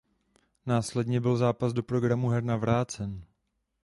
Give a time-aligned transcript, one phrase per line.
[0.65, 3.23] Následně byl zápas do programu her navrácen.